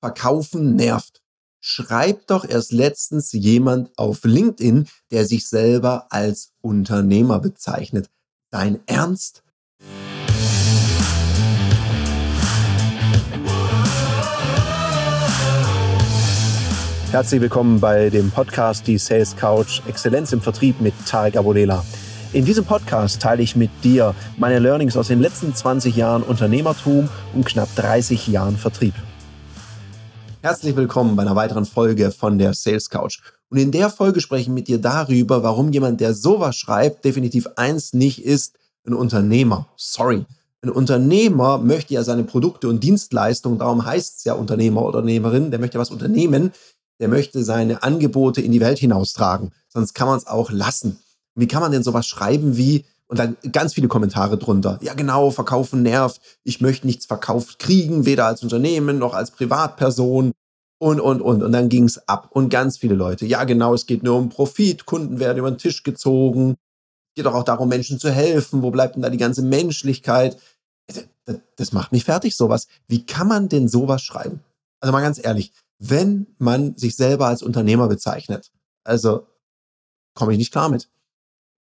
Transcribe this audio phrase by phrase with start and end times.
[0.00, 1.22] Verkaufen nervt.
[1.60, 8.10] Schreibt doch erst letztens jemand auf LinkedIn, der sich selber als Unternehmer bezeichnet.
[8.50, 9.42] Dein Ernst?
[17.10, 21.82] Herzlich willkommen bei dem Podcast Die Sales Couch Exzellenz im Vertrieb mit Tarek Abodela.
[22.34, 27.08] In diesem Podcast teile ich mit dir meine Learnings aus den letzten 20 Jahren Unternehmertum
[27.32, 28.94] und knapp 30 Jahren Vertrieb.
[30.46, 33.18] Herzlich willkommen bei einer weiteren Folge von der Sales Couch.
[33.48, 37.48] Und in der Folge spreche ich mit dir darüber, warum jemand, der sowas schreibt, definitiv
[37.56, 39.66] eins nicht ist, ein Unternehmer.
[39.74, 40.24] Sorry.
[40.62, 45.50] Ein Unternehmer möchte ja seine Produkte und Dienstleistungen, darum heißt es ja Unternehmer oder Unternehmerin,
[45.50, 46.52] der möchte was unternehmen,
[47.00, 49.50] der möchte seine Angebote in die Welt hinaustragen.
[49.66, 51.00] Sonst kann man es auch lassen.
[51.34, 54.78] Wie kann man denn sowas schreiben wie, und dann ganz viele Kommentare drunter.
[54.82, 56.20] Ja, genau, verkaufen nervt.
[56.42, 60.32] Ich möchte nichts verkauft kriegen, weder als Unternehmen noch als Privatperson.
[60.78, 61.42] Und, und, und.
[61.42, 62.28] Und dann ging's ab.
[62.32, 63.24] Und ganz viele Leute.
[63.24, 64.84] Ja, genau, es geht nur um Profit.
[64.84, 66.50] Kunden werden über den Tisch gezogen.
[66.50, 68.62] Es geht doch auch darum, Menschen zu helfen.
[68.62, 70.36] Wo bleibt denn da die ganze Menschlichkeit?
[71.24, 72.66] Das, das macht mich fertig, sowas.
[72.88, 74.40] Wie kann man denn sowas schreiben?
[74.80, 78.52] Also mal ganz ehrlich, wenn man sich selber als Unternehmer bezeichnet,
[78.84, 79.26] also
[80.14, 80.90] komme ich nicht klar mit.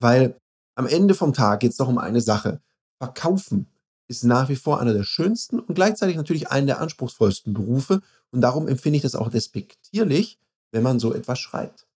[0.00, 0.36] Weil
[0.74, 2.60] am Ende vom Tag geht es doch um eine Sache.
[2.98, 3.66] Verkaufen
[4.08, 8.00] ist nach wie vor einer der schönsten und gleichzeitig natürlich einen der anspruchsvollsten Berufe.
[8.30, 10.38] Und darum empfinde ich das auch despektierlich,
[10.72, 11.86] wenn man so etwas schreibt.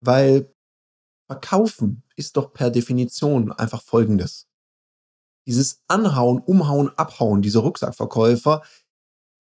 [0.00, 0.52] Weil
[1.26, 4.46] Verkaufen ist doch per Definition einfach Folgendes.
[5.46, 8.62] Dieses Anhauen, Umhauen, Abhauen, diese Rucksackverkäufer,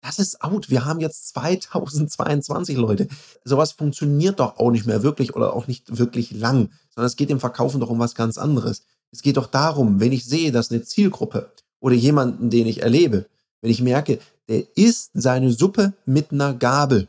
[0.02, 0.70] das ist out.
[0.70, 3.08] Wir haben jetzt 2022 Leute.
[3.44, 7.30] Sowas funktioniert doch auch nicht mehr wirklich oder auch nicht wirklich lang, sondern es geht
[7.30, 8.84] im Verkaufen doch um was ganz anderes.
[9.12, 13.28] Es geht doch darum, wenn ich sehe, dass eine Zielgruppe oder jemanden, den ich erlebe,
[13.62, 17.08] wenn ich merke, der isst seine Suppe mit einer Gabel,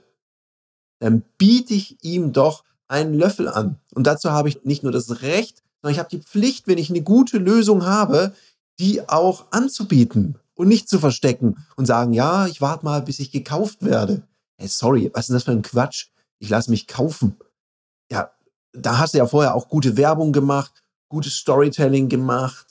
[0.98, 3.76] dann biete ich ihm doch einen Löffel an.
[3.94, 6.90] Und dazu habe ich nicht nur das Recht, sondern ich habe die Pflicht, wenn ich
[6.90, 8.34] eine gute Lösung habe,
[8.78, 13.30] die auch anzubieten und nicht zu verstecken und sagen, ja, ich warte mal, bis ich
[13.32, 14.22] gekauft werde.
[14.56, 16.08] Hey, sorry, was ist denn das für ein Quatsch?
[16.38, 17.36] Ich lasse mich kaufen.
[18.10, 18.32] Ja,
[18.72, 22.66] da hast du ja vorher auch gute Werbung gemacht, gutes Storytelling gemacht.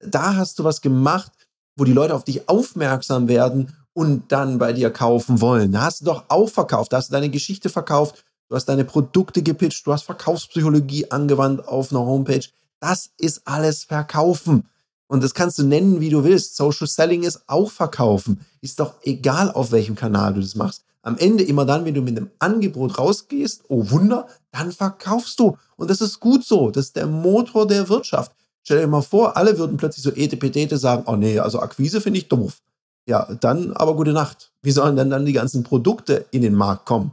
[0.00, 1.32] Da hast du was gemacht,
[1.76, 5.72] wo die Leute auf dich aufmerksam werden und dann bei dir kaufen wollen.
[5.72, 8.84] Da hast du doch auch verkauft, da hast du deine Geschichte verkauft, du hast deine
[8.84, 12.44] Produkte gepitcht, du hast Verkaufspsychologie angewandt auf einer Homepage.
[12.80, 14.68] Das ist alles Verkaufen.
[15.06, 16.56] Und das kannst du nennen, wie du willst.
[16.56, 18.40] Social Selling ist auch verkaufen.
[18.60, 20.84] Ist doch egal, auf welchem Kanal du das machst.
[21.02, 25.58] Am Ende immer dann, wenn du mit einem Angebot rausgehst, oh Wunder, dann verkaufst du.
[25.76, 26.70] Und das ist gut so.
[26.70, 28.32] Das ist der Motor der Wirtschaft.
[28.62, 32.20] Stell dir mal vor, alle würden plötzlich so etepetete sagen, oh nee, also Akquise finde
[32.20, 32.62] ich doof.
[33.06, 34.52] Ja, dann aber gute Nacht.
[34.62, 37.12] Wie sollen denn dann die ganzen Produkte in den Markt kommen?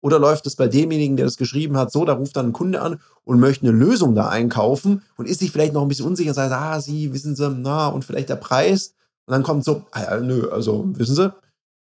[0.00, 2.80] Oder läuft es bei demjenigen, der das geschrieben hat, so, da ruft dann ein Kunde
[2.80, 6.34] an und möchte eine Lösung da einkaufen und ist sich vielleicht noch ein bisschen unsicher,
[6.34, 8.94] sagt, ah, Sie, wissen Sie, na, und vielleicht der Preis.
[9.26, 11.32] Und dann kommt so, ah, ja, nö, also, wissen Sie,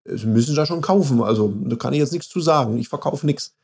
[0.06, 1.22] Sie müssen da schon kaufen.
[1.22, 2.78] Also, da kann ich jetzt nichts zu sagen.
[2.78, 3.54] Ich verkaufe nichts.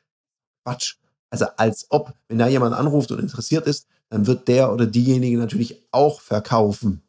[0.65, 0.97] Quatsch.
[1.31, 5.39] Also, als ob, wenn da jemand anruft und interessiert ist, dann wird der oder diejenige
[5.39, 7.03] natürlich auch verkaufen.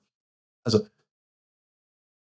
[0.64, 0.80] Also,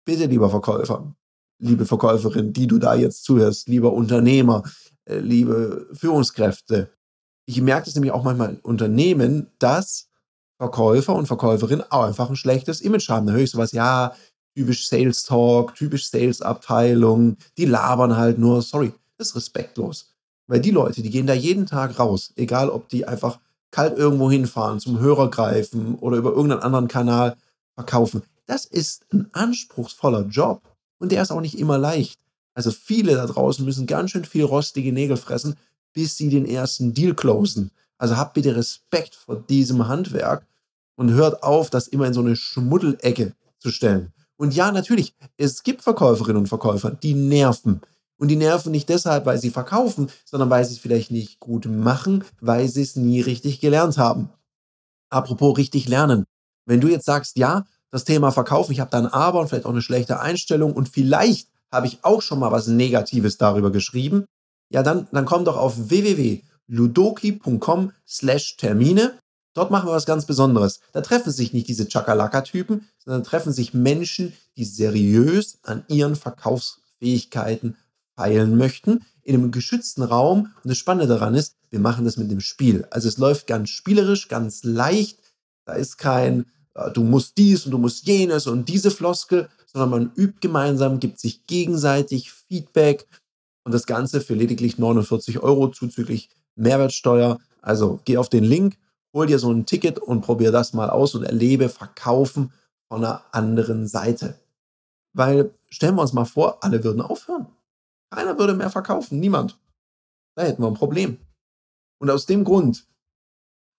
[0.05, 1.13] bitte, lieber Verkäufer,
[1.59, 4.63] liebe Verkäuferin, die du da jetzt zuhörst, lieber Unternehmer,
[5.09, 6.91] liebe Führungskräfte.
[7.47, 10.09] Ich merke das nämlich auch manchmal in Unternehmen, dass
[10.59, 13.27] Verkäufer und Verkäuferinnen auch einfach ein schlechtes Image haben.
[13.27, 14.15] Da höre ich sowas, ja,
[14.55, 20.15] typisch Sales Talk, typisch Sales Abteilung, die labern halt nur, sorry, das ist respektlos.
[20.49, 23.39] Weil die Leute, die gehen da jeden Tag raus, egal ob die einfach
[23.71, 27.37] kalt irgendwo hinfahren, zum Hörer greifen oder über irgendeinen anderen Kanal
[27.75, 28.23] verkaufen.
[28.47, 30.63] Das ist ein anspruchsvoller Job
[30.99, 32.19] und der ist auch nicht immer leicht.
[32.59, 35.55] Also viele da draußen müssen ganz schön viel rostige Nägel fressen,
[35.93, 37.71] bis sie den ersten Deal closen.
[37.99, 40.45] Also habt bitte Respekt vor diesem Handwerk
[40.97, 44.13] und hört auf, das immer in so eine Schmuddelecke zu stellen.
[44.37, 47.81] Und ja, natürlich, es gibt Verkäuferinnen und Verkäufer, die nerven.
[48.17, 51.67] Und die nerven nicht deshalb, weil sie verkaufen, sondern weil sie es vielleicht nicht gut
[51.67, 54.31] machen, weil sie es nie richtig gelernt haben.
[55.11, 56.25] Apropos richtig lernen.
[56.67, 59.65] Wenn du jetzt sagst, ja, das Thema Verkaufen, ich habe da ein Aber und vielleicht
[59.65, 64.25] auch eine schlechte Einstellung und vielleicht habe ich auch schon mal was Negatives darüber geschrieben,
[64.71, 69.19] ja, dann, dann komm doch auf www.ludoki.com slash Termine.
[69.55, 70.81] Dort machen wir was ganz Besonderes.
[70.93, 77.77] Da treffen sich nicht diese Chakalaka-Typen, sondern treffen sich Menschen, die seriös an ihren Verkaufsfähigkeiten
[78.15, 80.53] feilen möchten, in einem geschützten Raum.
[80.63, 82.87] Und das Spannende daran ist, wir machen das mit dem Spiel.
[82.91, 85.19] Also es läuft ganz spielerisch, ganz leicht.
[85.65, 86.45] Da ist kein
[86.79, 91.01] äh, du musst dies und du musst jenes und diese Floskel, sondern man übt gemeinsam,
[91.01, 93.07] gibt sich gegenseitig Feedback
[93.65, 97.39] und das Ganze für lediglich 49 Euro zuzüglich Mehrwertsteuer.
[97.63, 98.77] Also geh auf den Link,
[99.13, 102.53] hol dir so ein Ticket und probier das mal aus und erlebe Verkaufen
[102.89, 104.39] von einer anderen Seite.
[105.15, 107.47] Weil stellen wir uns mal vor, alle würden aufhören.
[108.11, 109.59] Keiner würde mehr verkaufen, niemand.
[110.35, 111.19] Da hätten wir ein Problem.
[111.99, 112.87] Und aus dem Grund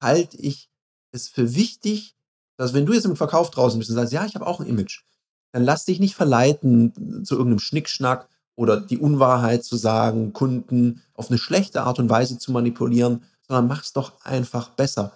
[0.02, 0.70] halte ich
[1.12, 2.16] es für wichtig,
[2.58, 4.68] dass wenn du jetzt im Verkauf draußen bist und sagst, ja, ich habe auch ein
[4.68, 5.04] Image,
[5.52, 11.30] dann lass dich nicht verleiten zu irgendeinem Schnickschnack oder die Unwahrheit zu sagen, Kunden auf
[11.30, 15.14] eine schlechte Art und Weise zu manipulieren, sondern mach's doch einfach besser.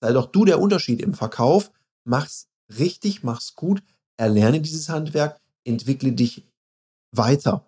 [0.00, 1.70] Sei doch du der Unterschied im Verkauf,
[2.04, 3.82] mach's richtig, mach's gut,
[4.16, 6.46] erlerne dieses Handwerk, entwickle dich
[7.12, 7.66] weiter,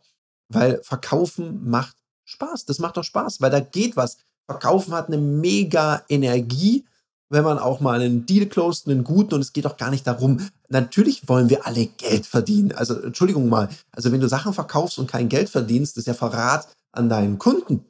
[0.49, 2.65] weil Verkaufen macht Spaß.
[2.65, 4.19] Das macht doch Spaß, weil da geht was.
[4.47, 6.85] Verkaufen hat eine mega Energie,
[7.33, 10.07] wenn man auch mal einen Deal closed, einen guten, und es geht doch gar nicht
[10.07, 10.39] darum,
[10.69, 12.73] natürlich wollen wir alle Geld verdienen.
[12.73, 16.15] Also, Entschuldigung mal, also wenn du Sachen verkaufst und kein Geld verdienst, das ist ja
[16.15, 17.87] Verrat an deinen Kunden.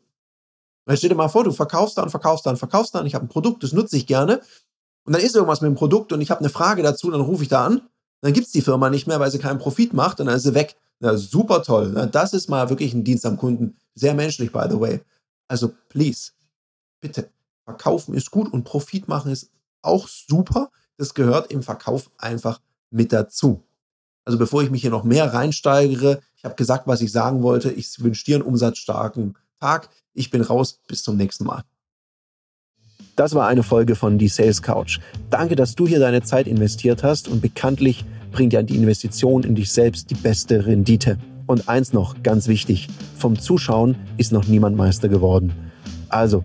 [0.87, 3.07] Weil stell dir mal vor, du verkaufst da und verkaufst da und verkaufst da und
[3.07, 4.41] ich habe ein Produkt, das nutze ich gerne.
[5.05, 7.43] Und dann ist irgendwas mit dem Produkt und ich habe eine Frage dazu, dann rufe
[7.43, 7.83] ich da an.
[8.21, 10.45] Dann gibt es die Firma nicht mehr, weil sie keinen Profit macht und dann ist
[10.45, 10.77] sie weg.
[11.01, 12.09] Ja, super toll.
[12.13, 13.77] Das ist mal wirklich ein Dienst am Kunden.
[13.97, 15.01] Sehr menschlich, by the way.
[15.49, 16.31] Also, please,
[17.01, 17.29] bitte,
[17.65, 19.51] verkaufen ist gut und Profit machen ist
[19.83, 20.71] auch super.
[20.97, 22.61] Das gehört im Verkauf einfach
[22.91, 23.63] mit dazu.
[24.25, 27.71] Also bevor ich mich hier noch mehr reinsteigere, ich habe gesagt, was ich sagen wollte.
[27.71, 29.89] Ich wünsche dir einen umsatzstarken Tag.
[30.15, 30.81] Ich bin raus.
[30.87, 31.65] Bis zum nächsten Mal.
[33.17, 34.99] Das war eine Folge von Die Sales Couch.
[35.31, 39.55] Danke, dass du hier deine Zeit investiert hast und bekanntlich bringt ja die Investition in
[39.55, 41.19] dich selbst die beste Rendite.
[41.47, 42.89] Und eins noch, ganz wichtig,
[43.19, 45.53] vom Zuschauen ist noch niemand Meister geworden.
[46.09, 46.45] Also